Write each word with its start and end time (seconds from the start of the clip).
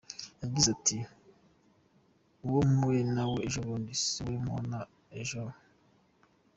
Yagize 0.41 0.67
ati 0.75 0.97
“Uwo 2.45 2.59
mpuye 2.71 3.01
nawe 3.13 3.35
ejo 3.47 3.59
bundi, 3.67 3.91
siwe 4.03 4.33
mbona 4.43 4.79
ejo. 5.19 5.41